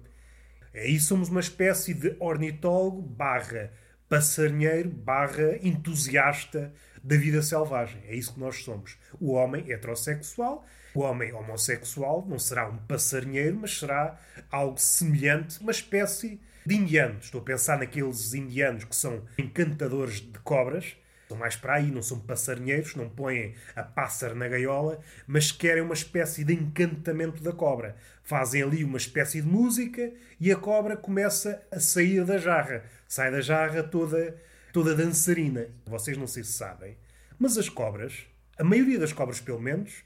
Aí 0.73 0.99
somos 0.99 1.29
uma 1.29 1.39
espécie 1.39 1.93
de 1.93 2.15
ornitólogo 2.19 3.01
barra 3.01 3.71
passarinheiro 4.09 4.89
barra 4.89 5.57
entusiasta 5.61 6.73
da 7.03 7.15
vida 7.15 7.41
selvagem. 7.41 8.01
É 8.07 8.15
isso 8.15 8.33
que 8.33 8.39
nós 8.39 8.63
somos. 8.63 8.97
O 9.19 9.31
homem 9.33 9.71
heterossexual, 9.71 10.65
o 10.93 11.01
homem 11.01 11.31
homossexual 11.33 12.25
não 12.27 12.39
será 12.39 12.67
um 12.67 12.77
passarinheiro, 12.77 13.57
mas 13.57 13.77
será 13.77 14.19
algo 14.49 14.77
semelhante, 14.79 15.59
uma 15.59 15.71
espécie 15.71 16.39
de 16.65 16.75
indiano. 16.75 17.19
Estou 17.21 17.41
a 17.41 17.43
pensar 17.43 17.77
naqueles 17.79 18.33
indianos 18.33 18.83
que 18.83 18.95
são 18.95 19.23
encantadores 19.37 20.21
de 20.21 20.39
cobras, 20.39 20.97
São 21.27 21.35
mais 21.35 21.57
para 21.57 21.75
aí, 21.75 21.91
não 21.91 22.01
são 22.01 22.21
passarinheiros, 22.21 22.95
não 22.95 23.09
põem 23.09 23.53
a 23.75 23.83
pássaro 23.83 24.33
na 24.33 24.47
gaiola, 24.47 24.99
mas 25.27 25.51
querem 25.51 25.83
uma 25.83 25.93
espécie 25.93 26.45
de 26.45 26.53
encantamento 26.53 27.43
da 27.43 27.51
cobra. 27.51 27.97
Fazem 28.23 28.63
ali 28.63 28.83
uma 28.83 28.97
espécie 28.97 29.41
de 29.41 29.47
música 29.47 30.13
e 30.39 30.51
a 30.51 30.55
cobra 30.55 30.95
começa 30.95 31.61
a 31.69 31.81
sair 31.81 32.23
da 32.23 32.37
jarra. 32.37 32.83
Sai 33.07 33.31
da 33.31 33.41
jarra 33.41 33.83
toda, 33.83 34.35
toda 34.73 34.95
dançarina. 34.95 35.69
Vocês 35.85 36.17
não 36.17 36.27
sei 36.27 36.43
se 36.43 36.53
sabem, 36.53 36.97
mas 37.39 37.57
as 37.57 37.69
cobras, 37.69 38.25
a 38.57 38.63
maioria 38.63 38.99
das 38.99 39.13
cobras 39.13 39.39
pelo 39.39 39.59
menos, 39.59 40.03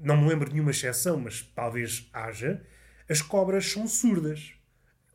não 0.00 0.16
me 0.16 0.28
lembro 0.28 0.46
de 0.48 0.54
nenhuma 0.54 0.70
exceção, 0.70 1.18
mas 1.18 1.42
talvez 1.54 2.08
haja, 2.12 2.60
as 3.08 3.22
cobras 3.22 3.70
são 3.70 3.86
surdas. 3.86 4.54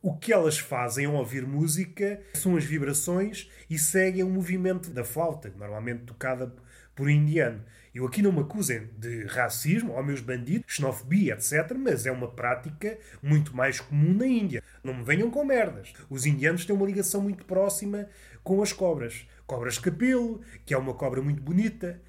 O 0.02 0.16
que 0.16 0.32
elas 0.32 0.58
fazem 0.58 1.06
ao 1.06 1.16
ouvir 1.16 1.46
música 1.46 2.22
são 2.34 2.56
as 2.56 2.64
vibrações 2.64 3.50
e 3.70 3.78
seguem 3.78 4.24
o 4.24 4.30
movimento 4.30 4.90
da 4.90 5.04
flauta, 5.04 5.54
normalmente 5.58 6.06
tocada 6.06 6.56
por 7.00 7.10
indiano. 7.10 7.64
Eu 7.96 8.06
aqui 8.06 8.22
não 8.22 8.34
me 8.34 8.42
acusem 8.42 8.90
de 8.98 9.24
racismo, 9.24 9.94
ou 9.94 10.04
meus 10.04 10.20
bandidos, 10.20 10.66
xenofobia, 10.76 11.36
etc., 11.36 11.74
mas 11.78 12.06
é 12.06 12.12
uma 12.12 12.30
prática 12.30 12.98
muito 13.24 13.56
mais 13.56 13.80
comum 13.80 14.14
na 14.14 14.28
Índia. 14.28 14.62
Não 14.84 14.94
me 14.94 15.04
venham 15.06 15.32
com 15.32 15.46
merdas. 15.46 15.94
Os 16.10 16.26
indianos 16.26 16.66
têm 16.66 16.76
uma 16.76 16.86
ligação 16.86 17.22
muito 17.22 17.46
próxima 17.46 18.10
com 18.44 18.62
as 18.62 18.74
cobras. 18.74 19.26
Cobras 19.48 19.80
capelo, 19.80 20.42
que 20.66 20.74
é 20.74 20.78
uma 20.78 20.94
cobra 20.94 21.22
muito 21.22 21.42
bonita, 21.42 22.02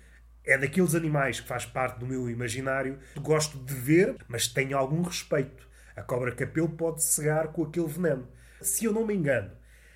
é 0.45 0.59
daqueles 0.59 0.97
animais 0.97 1.39
que 1.39 1.47
faz 1.47 1.65
parte 1.65 2.01
do 2.01 2.07
meu 2.07 2.29
imaginário. 2.29 2.99
Gosto 3.21 3.57
de 3.59 3.73
ver, 3.73 4.17
mas 4.27 4.49
tenho 4.49 4.77
algum 4.77 5.03
respeito. 5.03 5.69
A 5.95 6.03
cobra 6.03 6.35
capelo 6.35 6.69
pode 6.69 7.05
cegar 7.05 7.53
com 7.53 7.63
aquele 7.63 7.87
veneno. 7.87 8.27
Se 8.61 8.87
eu 8.87 8.93
não 8.93 9.07
me 9.07 9.15
engano, 9.15 9.53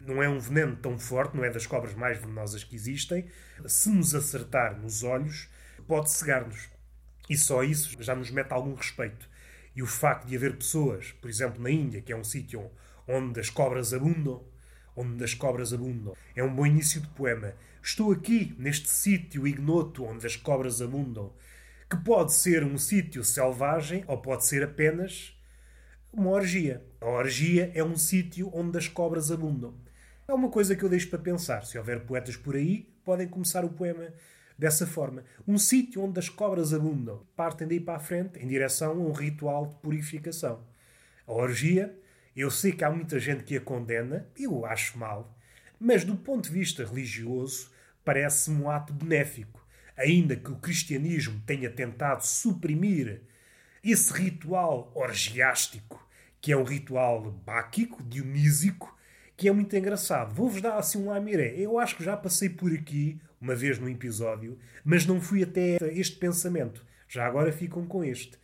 não 0.06 0.22
é 0.22 0.28
um 0.28 0.38
veneno 0.38 0.76
tão 0.76 0.98
forte, 0.98 1.36
não 1.36 1.44
é 1.44 1.50
das 1.50 1.66
cobras 1.66 1.94
mais 1.94 2.18
venenosas 2.18 2.64
que 2.64 2.74
existem. 2.74 3.26
Se 3.66 3.88
nos 3.88 4.14
acertar 4.14 4.80
nos 4.80 5.02
olhos, 5.02 5.48
pode 5.86 6.10
cegar-nos. 6.10 6.68
E 7.28 7.36
só 7.36 7.62
isso 7.62 7.96
já 8.02 8.14
nos 8.14 8.30
mete 8.30 8.52
algum 8.52 8.74
respeito. 8.74 9.28
E 9.74 9.82
o 9.82 9.86
facto 9.86 10.26
de 10.26 10.36
haver 10.36 10.56
pessoas, 10.56 11.12
por 11.12 11.28
exemplo, 11.28 11.62
na 11.62 11.70
Índia, 11.70 12.00
que 12.00 12.12
é 12.12 12.16
um 12.16 12.24
sítio 12.24 12.70
onde 13.08 13.40
as 13.40 13.50
cobras 13.50 13.92
abundam, 13.92 14.44
onde 14.96 15.24
as 15.24 15.34
cobras 15.34 15.72
abundam, 15.72 16.16
é 16.36 16.42
um 16.42 16.54
bom 16.54 16.66
início 16.66 17.00
de 17.00 17.08
poema. 17.08 17.54
Estou 17.82 18.12
aqui, 18.12 18.54
neste 18.58 18.88
sítio 18.88 19.46
ignoto 19.46 20.04
onde 20.04 20.26
as 20.26 20.36
cobras 20.36 20.80
abundam, 20.80 21.32
que 21.90 21.96
pode 21.96 22.32
ser 22.32 22.64
um 22.64 22.78
sítio 22.78 23.24
selvagem 23.24 24.04
ou 24.06 24.18
pode 24.18 24.46
ser 24.46 24.62
apenas 24.62 25.36
uma 26.12 26.30
orgia. 26.30 26.84
A 27.00 27.06
orgia 27.06 27.70
é 27.74 27.82
um 27.82 27.96
sítio 27.96 28.50
onde 28.54 28.78
as 28.78 28.88
cobras 28.88 29.30
abundam. 29.30 29.74
É 30.26 30.32
uma 30.32 30.48
coisa 30.48 30.74
que 30.74 30.82
eu 30.82 30.88
deixo 30.88 31.10
para 31.10 31.18
pensar. 31.18 31.66
Se 31.66 31.76
houver 31.76 32.00
poetas 32.00 32.34
por 32.34 32.56
aí, 32.56 32.88
podem 33.04 33.28
começar 33.28 33.62
o 33.62 33.68
poema 33.68 34.08
dessa 34.58 34.86
forma. 34.86 35.22
Um 35.46 35.58
sítio 35.58 36.02
onde 36.02 36.18
as 36.18 36.30
cobras 36.30 36.72
abundam. 36.72 37.26
Partem 37.36 37.68
daí 37.68 37.78
para 37.78 37.96
a 37.96 38.00
frente 38.00 38.38
em 38.38 38.48
direção 38.48 38.92
a 38.92 38.94
um 38.94 39.12
ritual 39.12 39.66
de 39.66 39.74
purificação. 39.76 40.64
A 41.26 41.32
orgia, 41.32 41.94
eu 42.34 42.50
sei 42.50 42.72
que 42.72 42.82
há 42.82 42.90
muita 42.90 43.20
gente 43.20 43.44
que 43.44 43.56
a 43.56 43.60
condena, 43.60 44.26
eu 44.38 44.64
acho 44.64 44.96
mal, 44.96 45.36
mas 45.78 46.04
do 46.04 46.16
ponto 46.16 46.44
de 46.44 46.54
vista 46.54 46.84
religioso, 46.86 47.70
parece-me 48.02 48.62
um 48.62 48.70
ato 48.70 48.94
benéfico. 48.94 49.62
Ainda 49.94 50.34
que 50.34 50.50
o 50.50 50.56
cristianismo 50.56 51.38
tenha 51.46 51.68
tentado 51.68 52.26
suprimir 52.26 53.20
esse 53.82 54.10
ritual 54.12 54.90
orgiástico 54.94 56.02
que 56.40 56.52
é 56.52 56.56
um 56.56 56.64
ritual 56.64 57.30
báquico, 57.30 58.02
dionísico, 58.02 58.94
que 59.36 59.48
é 59.48 59.52
muito 59.52 59.76
engraçado. 59.76 60.34
Vou-vos 60.34 60.60
dar 60.60 60.76
assim 60.78 60.98
um 60.98 61.10
lamiré. 61.10 61.54
Eu 61.56 61.78
acho 61.78 61.96
que 61.96 62.04
já 62.04 62.16
passei 62.16 62.48
por 62.48 62.72
aqui 62.72 63.20
uma 63.40 63.54
vez 63.54 63.78
num 63.78 63.88
episódio, 63.88 64.58
mas 64.84 65.04
não 65.04 65.20
fui 65.20 65.42
até 65.42 65.76
este 65.92 66.16
pensamento. 66.16 66.84
Já 67.08 67.26
agora 67.26 67.52
ficam 67.52 67.84
com 67.86 68.02
este. 68.04 68.38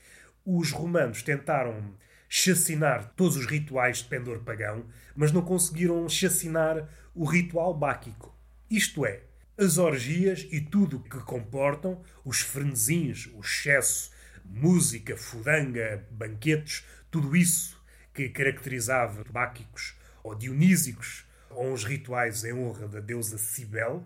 Os 0.44 0.70
romanos 0.72 1.22
tentaram 1.22 1.94
chacinar 2.28 3.12
todos 3.16 3.36
os 3.36 3.46
rituais 3.46 3.98
de 3.98 4.04
pendor 4.04 4.40
pagão, 4.40 4.84
mas 5.16 5.32
não 5.32 5.42
conseguiram 5.42 6.08
chacinar 6.08 6.88
o 7.14 7.24
ritual 7.24 7.74
báquico. 7.74 8.36
Isto 8.70 9.04
é, 9.04 9.22
as 9.58 9.78
orgias 9.78 10.46
e 10.50 10.60
tudo 10.60 10.98
o 10.98 11.02
que 11.02 11.18
comportam, 11.20 12.00
os 12.24 12.40
frenesins, 12.40 13.28
o 13.34 13.40
excesso, 13.40 14.10
música, 14.44 15.16
fudanga, 15.16 16.06
banquetes, 16.10 16.84
tudo 17.10 17.36
isso 17.36 17.80
que 18.14 18.28
caracterizava 18.28 19.24
báquicos 19.30 19.99
ou 20.22 20.34
dionísicos 20.34 21.26
ou 21.50 21.72
uns 21.72 21.84
rituais 21.84 22.44
em 22.44 22.52
honra 22.52 22.86
da 22.86 23.00
deusa 23.00 23.38
Cibele, 23.38 24.02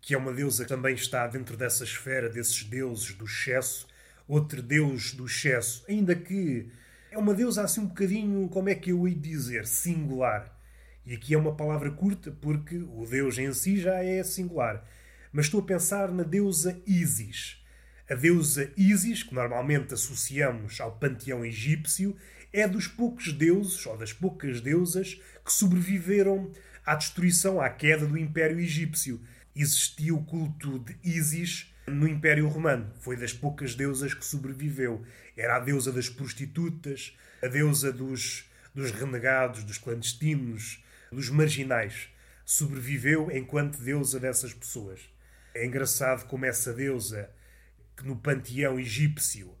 que 0.00 0.14
é 0.14 0.18
uma 0.18 0.32
deusa 0.32 0.64
que 0.64 0.68
também 0.68 0.94
está 0.94 1.26
dentro 1.26 1.56
dessa 1.56 1.84
esfera 1.84 2.28
desses 2.28 2.64
deuses 2.64 3.14
do 3.14 3.24
excesso, 3.24 3.86
outro 4.26 4.62
deus 4.62 5.12
do 5.12 5.26
excesso, 5.26 5.84
ainda 5.88 6.14
que 6.14 6.70
é 7.10 7.18
uma 7.18 7.34
deusa 7.34 7.62
assim 7.62 7.80
um 7.80 7.86
bocadinho, 7.86 8.48
como 8.48 8.68
é 8.68 8.74
que 8.74 8.90
eu 8.90 9.06
ia 9.06 9.14
dizer, 9.14 9.66
singular. 9.66 10.56
E 11.04 11.14
aqui 11.14 11.34
é 11.34 11.38
uma 11.38 11.56
palavra 11.56 11.90
curta 11.90 12.30
porque 12.30 12.76
o 12.76 13.04
deus 13.04 13.36
em 13.36 13.52
si 13.52 13.80
já 13.80 14.02
é 14.04 14.22
singular. 14.22 14.84
Mas 15.32 15.46
estou 15.46 15.60
a 15.60 15.64
pensar 15.64 16.12
na 16.12 16.22
deusa 16.22 16.80
Isis. 16.86 17.64
A 18.08 18.14
deusa 18.14 18.72
Isis, 18.76 19.22
que 19.22 19.34
normalmente 19.34 19.94
associamos 19.94 20.80
ao 20.80 20.92
panteão 20.92 21.44
egípcio, 21.44 22.16
é 22.52 22.66
dos 22.66 22.86
poucos 22.86 23.32
deuses, 23.32 23.84
ou 23.86 23.96
das 23.96 24.12
poucas 24.12 24.60
deusas, 24.60 25.20
que 25.44 25.52
sobreviveram 25.52 26.52
à 26.84 26.94
destruição, 26.94 27.60
à 27.60 27.68
queda 27.68 28.06
do 28.06 28.18
Império 28.18 28.58
Egípcio. 28.58 29.20
Existia 29.54 30.14
o 30.14 30.24
culto 30.24 30.78
de 30.78 30.96
Isis 31.04 31.72
no 31.86 32.08
Império 32.08 32.48
Romano. 32.48 32.92
Foi 33.00 33.16
das 33.16 33.32
poucas 33.32 33.74
deusas 33.74 34.14
que 34.14 34.24
sobreviveu. 34.24 35.04
Era 35.36 35.56
a 35.56 35.60
deusa 35.60 35.92
das 35.92 36.08
prostitutas, 36.08 37.16
a 37.42 37.46
deusa 37.46 37.92
dos, 37.92 38.48
dos 38.74 38.90
renegados, 38.90 39.64
dos 39.64 39.78
clandestinos, 39.78 40.84
dos 41.10 41.28
marginais. 41.30 42.08
Sobreviveu 42.44 43.30
enquanto 43.30 43.78
deusa 43.78 44.18
dessas 44.18 44.52
pessoas. 44.52 45.00
É 45.54 45.64
engraçado 45.64 46.26
como 46.26 46.44
essa 46.44 46.72
deusa, 46.72 47.30
que 47.96 48.06
no 48.06 48.16
panteão 48.16 48.78
egípcio 48.78 49.54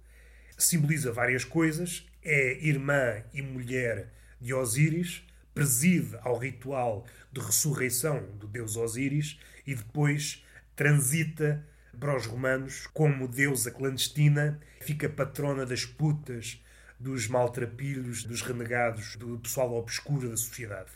simboliza 0.56 1.12
várias 1.12 1.44
coisas, 1.44 2.06
é 2.22 2.64
irmã 2.64 3.22
e 3.32 3.42
mulher 3.42 4.12
de 4.40 4.54
Osíris, 4.54 5.24
preside 5.54 6.16
ao 6.22 6.38
ritual 6.38 7.04
de 7.32 7.40
ressurreição 7.40 8.22
do 8.38 8.46
deus 8.46 8.76
Osíris 8.76 9.38
e 9.66 9.74
depois 9.74 10.44
transita 10.74 11.64
para 11.98 12.16
os 12.16 12.26
romanos 12.26 12.86
como 12.94 13.28
deusa 13.28 13.70
clandestina, 13.70 14.60
fica 14.80 15.08
patrona 15.08 15.66
das 15.66 15.84
putas, 15.84 16.62
dos 16.98 17.28
maltrapilhos, 17.28 18.24
dos 18.24 18.42
renegados, 18.42 19.16
do 19.16 19.38
pessoal 19.38 19.74
obscuro 19.74 20.28
da 20.28 20.36
sociedade. 20.36 20.90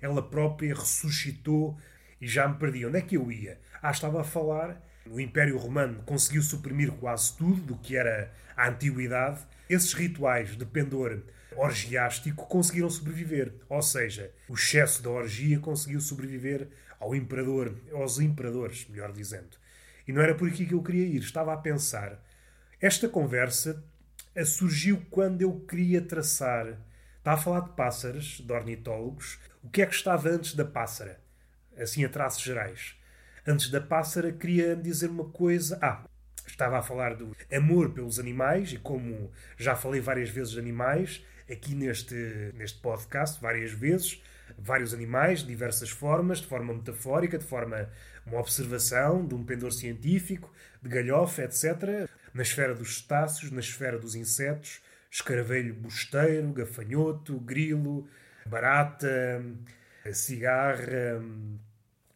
Ela 0.00 0.22
própria 0.22 0.74
ressuscitou 0.74 1.78
e 2.20 2.26
já 2.26 2.48
me 2.48 2.58
perdi. 2.58 2.84
Onde 2.84 2.98
é 2.98 3.00
que 3.00 3.16
eu 3.16 3.30
ia? 3.30 3.60
Ah, 3.80 3.90
estava 3.90 4.20
a 4.20 4.24
falar. 4.24 4.82
O 5.10 5.20
Império 5.20 5.58
Romano 5.58 6.02
conseguiu 6.04 6.42
suprimir 6.42 6.90
quase 6.92 7.36
tudo 7.36 7.60
do 7.60 7.76
que 7.76 7.96
era 7.96 8.32
a 8.56 8.68
antiguidade. 8.68 9.40
Esses 9.68 9.92
rituais 9.92 10.56
de 10.56 10.64
pendor 10.64 11.22
orgiástico 11.56 12.46
conseguiram 12.46 12.88
sobreviver. 12.88 13.52
Ou 13.68 13.82
seja, 13.82 14.32
o 14.48 14.54
excesso 14.54 15.02
da 15.02 15.10
orgia 15.10 15.58
conseguiu 15.58 16.00
sobreviver 16.00 16.68
ao 16.98 17.14
imperador, 17.14 17.76
aos 17.92 18.18
imperadores, 18.18 18.86
melhor 18.88 19.12
dizendo. 19.12 19.56
E 20.06 20.12
não 20.12 20.22
era 20.22 20.34
por 20.34 20.48
aqui 20.48 20.66
que 20.66 20.74
eu 20.74 20.82
queria 20.82 21.06
ir. 21.06 21.20
Estava 21.20 21.52
a 21.52 21.56
pensar. 21.58 22.22
Esta 22.80 23.08
conversa 23.08 23.84
surgiu 24.46 25.04
quando 25.10 25.42
eu 25.42 25.60
queria 25.60 26.00
traçar. 26.00 26.78
Estava 27.18 27.40
a 27.40 27.42
falar 27.42 27.60
de 27.60 27.70
pássaros, 27.70 28.40
de 28.40 28.52
ornitólogos. 28.52 29.38
O 29.62 29.68
que 29.68 29.82
é 29.82 29.86
que 29.86 29.94
estava 29.94 30.28
antes 30.28 30.54
da 30.54 30.64
pássara? 30.64 31.20
Assim, 31.76 32.04
a 32.04 32.08
traços 32.08 32.42
gerais. 32.42 32.96
Antes 33.46 33.68
da 33.68 33.78
pássara, 33.78 34.32
queria 34.32 34.74
dizer 34.74 35.10
uma 35.10 35.26
coisa. 35.26 35.78
Ah, 35.82 36.02
estava 36.46 36.78
a 36.78 36.82
falar 36.82 37.14
do 37.14 37.36
amor 37.52 37.90
pelos 37.90 38.18
animais 38.18 38.72
e 38.72 38.78
como 38.78 39.30
já 39.58 39.76
falei 39.76 40.00
várias 40.00 40.30
vezes 40.30 40.52
de 40.52 40.58
animais, 40.58 41.22
aqui 41.50 41.74
neste, 41.74 42.14
neste 42.54 42.80
podcast, 42.80 43.38
várias 43.42 43.70
vezes, 43.70 44.22
vários 44.56 44.94
animais, 44.94 45.40
de 45.40 45.48
diversas 45.48 45.90
formas, 45.90 46.38
de 46.38 46.46
forma 46.46 46.72
metafórica, 46.72 47.36
de 47.36 47.44
forma 47.44 47.90
uma 48.24 48.40
observação, 48.40 49.26
de 49.26 49.34
um 49.34 49.44
pendor 49.44 49.72
científico, 49.72 50.50
de 50.82 50.88
galhofa, 50.88 51.42
etc. 51.42 52.08
Na 52.32 52.42
esfera 52.42 52.74
dos 52.74 53.02
cetáceos, 53.02 53.50
na 53.50 53.60
esfera 53.60 53.98
dos 53.98 54.14
insetos, 54.14 54.80
escaravelho 55.10 55.74
bosteiro, 55.74 56.50
gafanhoto, 56.50 57.38
grilo, 57.40 58.08
barata, 58.46 59.44
cigarra. 60.14 61.20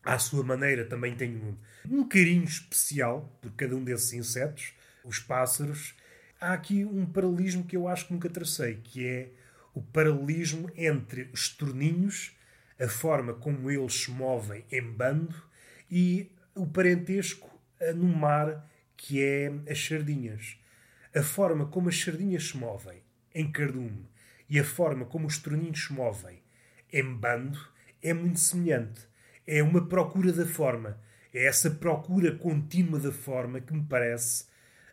À 0.08 0.18
sua 0.18 0.42
maneira 0.42 0.86
também 0.86 1.14
tenho 1.14 1.58
um 1.86 2.02
carinho 2.02 2.44
especial 2.44 3.30
por 3.42 3.52
cada 3.52 3.76
um 3.76 3.84
desses 3.84 4.14
insetos, 4.14 4.72
os 5.04 5.18
pássaros. 5.18 5.94
Há 6.40 6.54
aqui 6.54 6.82
um 6.82 7.04
paralelismo 7.04 7.62
que 7.66 7.76
eu 7.76 7.86
acho 7.86 8.06
que 8.06 8.14
nunca 8.14 8.30
tracei, 8.30 8.76
que 8.76 9.06
é 9.06 9.28
o 9.74 9.82
paralelismo 9.82 10.70
entre 10.74 11.28
os 11.30 11.50
torninhos, 11.50 12.34
a 12.80 12.88
forma 12.88 13.34
como 13.34 13.70
eles 13.70 14.04
se 14.04 14.10
movem 14.10 14.64
em 14.72 14.80
bando 14.80 15.34
e 15.90 16.32
o 16.54 16.66
parentesco 16.66 17.60
no 17.94 18.08
mar, 18.08 18.66
que 18.96 19.22
é 19.22 19.52
as 19.70 19.78
sardinhas. 19.78 20.56
A 21.14 21.22
forma 21.22 21.66
como 21.66 21.90
as 21.90 22.00
sardinhas 22.00 22.48
se 22.48 22.56
movem 22.56 23.02
em 23.34 23.52
cardume 23.52 24.08
e 24.48 24.58
a 24.58 24.64
forma 24.64 25.04
como 25.04 25.26
os 25.26 25.36
torninhos 25.36 25.84
se 25.84 25.92
movem 25.92 26.40
em 26.90 27.14
bando 27.14 27.60
é 28.02 28.14
muito 28.14 28.40
semelhante. 28.40 29.06
É 29.50 29.62
uma 29.62 29.88
procura 29.88 30.30
da 30.30 30.44
forma. 30.44 31.00
É 31.32 31.46
essa 31.46 31.70
procura 31.70 32.36
contínua 32.36 33.00
da 33.00 33.10
forma 33.10 33.62
que 33.62 33.72
me 33.72 33.82
parece, 33.82 34.44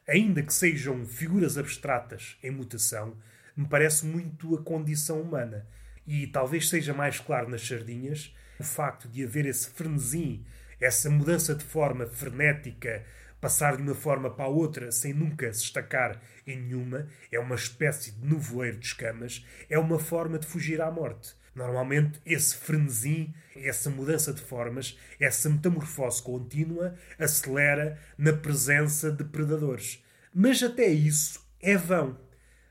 ainda 0.08 0.42
que 0.42 0.54
sejam 0.54 1.06
figuras 1.06 1.58
abstratas 1.58 2.38
em 2.42 2.52
mutação, 2.52 3.18
me 3.54 3.68
parece 3.68 4.06
muito 4.06 4.56
a 4.56 4.64
condição 4.64 5.20
humana. 5.20 5.68
E 6.08 6.28
talvez 6.28 6.70
seja 6.70 6.94
mais 6.94 7.20
claro 7.20 7.50
nas 7.50 7.68
sardinhas 7.68 8.34
o 8.58 8.64
facto 8.64 9.10
de 9.10 9.26
haver 9.26 9.46
esse 9.46 9.70
frenesim, 9.72 10.46
essa 10.80 11.10
mudança 11.10 11.54
de 11.54 11.66
forma 11.66 12.08
frenética, 12.08 13.04
passar 13.42 13.76
de 13.76 13.84
uma 13.84 13.94
forma 13.94 14.30
para 14.30 14.46
a 14.46 14.48
outra 14.48 14.90
sem 14.90 15.14
nunca 15.14 15.52
se 15.52 15.64
estacar 15.64 16.22
em 16.48 16.62
nenhuma, 16.62 17.10
é 17.30 17.38
uma 17.38 17.56
espécie 17.56 18.12
de 18.12 18.26
nevoeiro 18.26 18.78
de 18.78 18.86
escamas, 18.86 19.46
é 19.70 19.78
uma 19.78 20.00
forma 20.00 20.40
de 20.40 20.48
fugir 20.48 20.80
à 20.80 20.90
morte. 20.90 21.36
Normalmente, 21.56 22.20
esse 22.26 22.56
frenesim, 22.56 23.34
essa 23.56 23.90
mudança 23.90 24.34
de 24.34 24.42
formas, 24.42 25.00
essa 25.20 25.50
metamorfose 25.50 26.22
contínua, 26.22 26.96
acelera 27.18 27.98
na 28.18 28.34
presença 28.34 29.10
de 29.10 29.24
predadores. 29.24 30.04
Mas 30.34 30.62
até 30.62 30.88
isso 30.88 31.44
é 31.62 31.78
vão. 31.78 32.20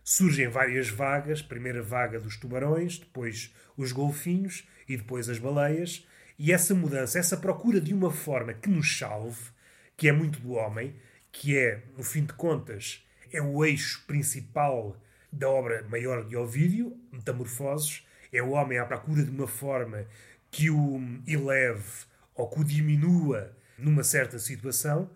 Surgem 0.05 0.49
várias 0.49 0.91
vagas, 0.91 1.41
primeira 1.41 1.83
vaga 1.83 2.21
dos 2.21 2.37
tubarões, 2.37 2.99
depois 2.99 3.55
os 3.75 3.91
golfinhos 3.91 4.69
e 4.87 4.99
depois 4.99 5.31
as 5.31 5.39
baleias, 5.39 6.07
e 6.39 6.53
essa 6.53 6.75
mudança, 6.75 7.19
essa 7.19 7.39
procura 7.39 7.81
de 7.81 7.95
uma 7.95 8.11
forma 8.11 8.53
que 8.53 8.69
nos 8.69 8.99
salve, 8.99 9.51
que 9.97 10.09
é 10.09 10.13
muito 10.13 10.41
do 10.41 10.53
homem, 10.53 10.95
que 11.33 11.57
é, 11.57 11.83
no 11.97 12.05
fim 12.05 12.25
de 12.25 12.35
contas, 12.35 13.03
é 13.33 13.41
o 13.41 13.65
eixo 13.65 14.05
principal 14.07 15.01
da 15.33 15.49
obra 15.49 15.87
maior 15.89 16.25
de 16.25 16.37
Ovídio, 16.37 16.97
Metamorfoses, 17.11 18.07
é 18.35 18.43
o 18.43 18.51
homem 18.51 18.79
à 18.79 18.85
procura 18.85 19.23
de 19.23 19.31
uma 19.31 19.47
forma 19.47 20.07
que 20.51 20.69
o 20.71 21.01
eleve 21.27 22.05
ou 22.35 22.49
que 22.49 22.61
o 22.61 22.65
diminua 22.65 23.57
numa 23.79 24.03
certa 24.05 24.39
situação, 24.39 25.11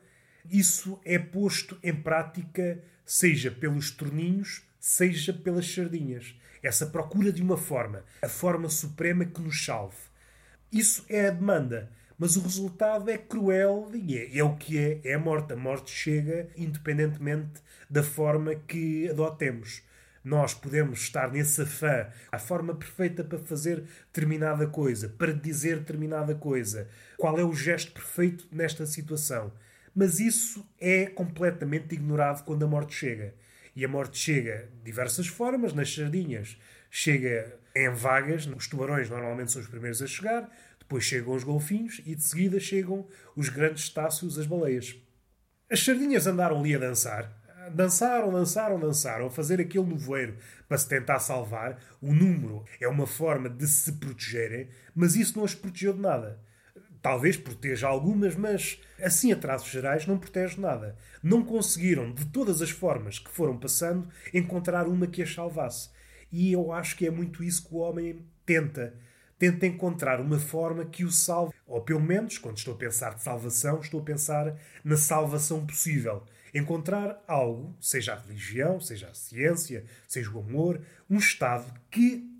isso 0.51 1.01
é 1.05 1.19
posto 1.19 1.79
em 1.83 1.95
prática, 1.95 2.83
seja 3.05 3.51
pelos 3.51 3.91
torninhos, 3.91 4.63
seja 4.79 5.33
pelas 5.33 5.71
sardinhas. 5.73 6.35
Essa 6.63 6.87
procura 6.87 7.33
de 7.33 7.43
uma 7.43 7.57
forma, 7.57 8.05
a 8.23 8.29
forma 8.29 8.69
suprema 8.69 9.25
que 9.25 9.41
nos 9.41 9.65
salve. 9.65 9.97
Isso 10.73 11.05
é 11.09 11.29
a 11.29 11.31
demanda, 11.31 11.91
mas 12.19 12.37
o 12.37 12.43
resultado 12.43 13.11
é 13.11 13.17
cruel 13.17 13.91
e 13.95 14.17
é, 14.17 14.39
é 14.39 14.45
o 14.45 14.57
que 14.57 14.79
é, 14.79 15.01
é 15.05 15.15
a 15.15 15.19
morte. 15.19 15.53
A 15.53 15.57
morte 15.57 15.91
chega 15.91 16.49
independentemente 16.57 17.63
da 17.89 18.03
forma 18.03 18.55
que 18.55 19.09
adotemos. 19.09 19.83
Nós 20.25 20.55
podemos 20.55 21.01
estar 21.01 21.31
nesse 21.31 21.63
afã, 21.63 22.09
a 22.31 22.39
forma 22.39 22.75
perfeita 22.75 23.23
para 23.25 23.39
fazer 23.39 23.85
determinada 24.13 24.67
coisa, 24.67 25.09
para 25.09 25.33
dizer 25.33 25.79
determinada 25.79 26.35
coisa. 26.35 26.89
Qual 27.17 27.39
é 27.39 27.45
o 27.45 27.55
gesto 27.55 27.93
perfeito 27.93 28.47
nesta 28.53 28.85
situação? 28.87 29.53
Mas 29.95 30.21
isso 30.21 30.65
é 30.81 31.07
completamente 31.07 31.95
ignorado 31.95 32.45
quando 32.45 32.65
a 32.65 32.69
morte 32.69 32.95
chega. 32.95 33.35
E 33.75 33.85
a 33.85 33.89
morte 33.89 34.19
chega 34.19 34.69
de 34.79 34.85
diversas 34.85 35.27
formas, 35.27 35.73
nas 35.73 35.95
sardinhas. 35.95 36.59
Chega 36.91 37.59
em 37.75 37.91
vagas, 37.91 38.47
os 38.47 38.67
tubarões 38.67 39.09
normalmente 39.09 39.53
são 39.53 39.63
os 39.63 39.69
primeiros 39.69 40.03
a 40.03 40.07
chegar, 40.07 40.51
depois 40.79 41.05
chegam 41.05 41.35
os 41.35 41.45
golfinhos 41.45 42.01
e 42.05 42.15
de 42.15 42.23
seguida 42.23 42.59
chegam 42.59 43.07
os 43.37 43.49
grandes 43.49 43.87
cetáceos, 43.87 44.39
as 44.39 44.47
baleias. 44.47 44.97
As 45.71 45.85
sardinhas 45.85 46.27
andaram 46.27 46.59
ali 46.59 46.75
a 46.75 46.79
dançar. 46.79 47.38
Dançaram, 47.75 48.33
dançaram, 48.33 48.79
dançaram, 48.79 49.27
a 49.27 49.31
fazer 49.31 49.61
aquele 49.61 49.85
nevoeiro 49.85 50.37
para 50.69 50.79
se 50.79 50.89
tentar 50.89 51.19
salvar. 51.19 51.79
O 52.01 52.13
número 52.13 52.65
é 52.81 52.89
uma 52.89 53.07
forma 53.07 53.49
de 53.49 53.67
se 53.67 53.93
protegerem, 53.93 54.69
mas 54.95 55.17
isso 55.17 55.37
não 55.37 55.45
as 55.45 55.55
protegeu 55.55 55.93
de 55.93 56.01
nada. 56.01 56.41
Talvez 57.01 57.37
proteja 57.37 57.87
algumas, 57.87 58.35
mas 58.35 58.81
assim 59.01 59.33
a 59.33 59.37
traços 59.37 59.71
gerais 59.71 60.07
não 60.07 60.19
protege 60.19 60.61
nada. 60.61 60.97
Não 61.23 61.45
conseguiram, 61.45 62.13
de 62.13 62.27
todas 62.27 62.61
as 62.61 62.71
formas 62.71 63.19
que 63.19 63.31
foram 63.31 63.57
passando, 63.57 64.09
encontrar 64.35 64.87
uma 64.89 65.07
que 65.07 65.23
as 65.23 65.33
salvasse. 65.33 65.91
E 66.31 66.53
eu 66.53 66.73
acho 66.73 66.97
que 66.97 67.07
é 67.07 67.11
muito 67.11 67.43
isso 67.43 67.67
que 67.67 67.75
o 67.75 67.79
homem 67.79 68.27
tenta. 68.45 68.95
Tenta 69.39 69.67
encontrar 69.67 70.21
uma 70.21 70.39
forma 70.39 70.85
que 70.85 71.05
o 71.05 71.13
salve. 71.13 71.55
Ou 71.67 71.81
pelo 71.81 72.01
menos, 72.01 72.39
quando 72.39 72.59
estou 72.59 72.75
a 72.75 72.79
pensar 72.79 73.15
de 73.15 73.23
salvação, 73.23 73.81
estou 73.81 74.01
a 74.01 74.05
pensar 74.05 74.57
na 74.85 74.97
salvação 74.97 75.65
possível. 75.65 76.25
Encontrar 76.55 77.23
algo, 77.27 77.77
seja 77.81 78.15
a 78.15 78.19
religião, 78.19 78.81
seja 78.81 79.09
a 79.09 79.15
ciência, 79.15 79.85
seja 80.07 80.31
o 80.31 80.41
amor, 80.41 80.81
um 81.09 81.19
Estado 81.19 81.73
que 81.91 82.39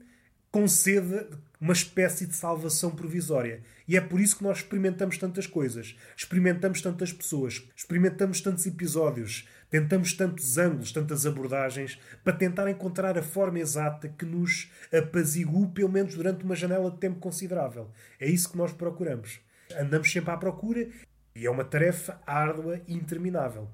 conceda 0.51 1.29
uma 1.61 1.73
espécie 1.73 2.27
de 2.27 2.35
salvação 2.35 2.91
provisória. 2.91 3.63
E 3.87 3.97
é 3.97 4.01
por 4.01 4.21
isso 4.21 4.37
que 4.37 4.45
nós 4.45 4.59
experimentamos 4.59 5.19
tantas 5.19 5.47
coisas, 5.47 5.97
experimentamos 6.17 6.81
tantas 6.81 7.13
pessoas, 7.13 7.69
experimentamos 7.77 8.41
tantos 8.41 8.67
episódios, 8.67 9.49
tentamos 9.71 10.13
tantos 10.13 10.57
ângulos, 10.57 10.93
tantas 10.93 11.27
abordagens, 11.27 11.99
para 12.23 12.33
tentar 12.33 12.71
encontrar 12.71 13.19
a 13.19 13.23
forma 13.23 13.59
exata 13.59 14.09
que 14.09 14.25
nos 14.25 14.71
apazigue, 14.93 15.67
pelo 15.75 15.89
menos 15.89 16.15
durante 16.15 16.45
uma 16.45 16.55
janela 16.55 16.91
de 16.91 16.99
tempo 16.99 17.19
considerável. 17.19 17.91
É 18.21 18.29
isso 18.29 18.51
que 18.51 18.59
nós 18.59 18.73
procuramos. 18.73 19.41
Andamos 19.77 20.11
sempre 20.11 20.31
à 20.31 20.37
procura 20.37 20.89
e 21.35 21.47
é 21.47 21.51
uma 21.51 21.65
tarefa 21.65 22.21
árdua 22.27 22.81
e 22.87 22.95
interminável. 22.95 23.69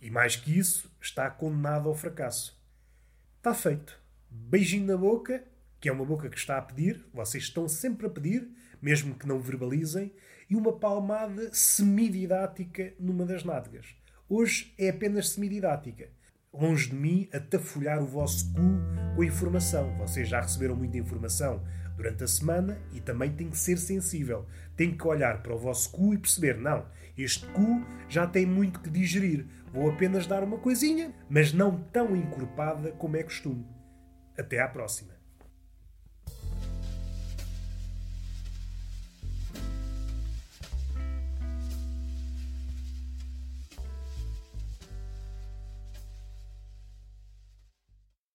E 0.00 0.10
mais 0.10 0.36
que 0.36 0.56
isso, 0.56 0.90
está 1.00 1.28
condenado 1.30 1.88
ao 1.88 1.94
fracasso. 1.94 2.58
Está 3.36 3.54
feito. 3.54 3.98
Beijinho 4.30 4.86
na 4.86 4.96
boca 4.96 5.44
que 5.80 5.88
é 5.88 5.92
uma 5.92 6.04
boca 6.04 6.28
que 6.28 6.36
está 6.36 6.58
a 6.58 6.62
pedir, 6.62 7.04
vocês 7.12 7.44
estão 7.44 7.68
sempre 7.68 8.06
a 8.06 8.10
pedir, 8.10 8.48
mesmo 8.82 9.14
que 9.14 9.26
não 9.26 9.40
verbalizem, 9.40 10.12
e 10.50 10.56
uma 10.56 10.72
palmada 10.72 11.50
semididática 11.52 12.92
numa 12.98 13.24
das 13.24 13.44
nádegas. 13.44 13.94
Hoje 14.28 14.74
é 14.78 14.88
apenas 14.88 15.30
semididática. 15.30 16.08
Longe 16.52 16.88
de 16.88 16.94
mim 16.94 17.28
a 17.32 17.38
tafolhar 17.38 18.02
o 18.02 18.06
vosso 18.06 18.52
cu 18.52 19.14
com 19.14 19.22
informação. 19.22 19.96
Vocês 19.98 20.28
já 20.28 20.40
receberam 20.40 20.74
muita 20.74 20.98
informação 20.98 21.62
durante 21.98 22.22
a 22.22 22.28
semana 22.28 22.78
e 22.94 23.00
também 23.00 23.32
tem 23.32 23.50
que 23.50 23.58
ser 23.58 23.76
sensível. 23.76 24.46
Tem 24.76 24.96
que 24.96 25.06
olhar 25.06 25.42
para 25.42 25.54
o 25.54 25.58
vosso 25.58 25.90
cu 25.90 26.14
e 26.14 26.18
perceber: 26.18 26.56
não, 26.56 26.86
este 27.16 27.44
cu 27.48 27.84
já 28.08 28.26
tem 28.26 28.46
muito 28.46 28.80
que 28.80 28.88
digerir. 28.88 29.46
Vou 29.72 29.90
apenas 29.90 30.26
dar 30.26 30.42
uma 30.42 30.58
coisinha, 30.58 31.12
mas 31.28 31.52
não 31.52 31.82
tão 31.92 32.16
encorpada 32.16 32.92
como 32.92 33.16
é 33.16 33.22
costume. 33.22 33.66
Até 34.38 34.62
à 34.62 34.68
próxima. 34.68 35.17